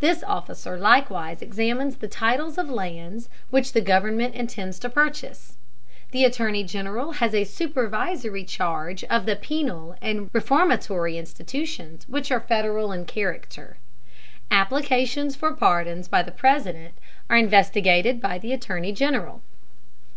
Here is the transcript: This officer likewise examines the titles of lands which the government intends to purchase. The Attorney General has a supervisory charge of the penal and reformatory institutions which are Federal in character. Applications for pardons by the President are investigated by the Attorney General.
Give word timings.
This 0.00 0.24
officer 0.24 0.76
likewise 0.76 1.42
examines 1.42 1.94
the 1.98 2.08
titles 2.08 2.58
of 2.58 2.68
lands 2.68 3.28
which 3.50 3.72
the 3.72 3.80
government 3.80 4.34
intends 4.34 4.80
to 4.80 4.88
purchase. 4.90 5.58
The 6.10 6.24
Attorney 6.24 6.64
General 6.64 7.12
has 7.12 7.36
a 7.36 7.44
supervisory 7.44 8.42
charge 8.42 9.04
of 9.04 9.26
the 9.26 9.36
penal 9.36 9.94
and 10.02 10.28
reformatory 10.32 11.16
institutions 11.18 12.04
which 12.08 12.32
are 12.32 12.40
Federal 12.40 12.90
in 12.90 13.04
character. 13.04 13.76
Applications 14.50 15.36
for 15.36 15.52
pardons 15.52 16.08
by 16.08 16.22
the 16.24 16.32
President 16.32 16.94
are 17.30 17.36
investigated 17.36 18.20
by 18.20 18.38
the 18.40 18.52
Attorney 18.52 18.90
General. 18.90 19.40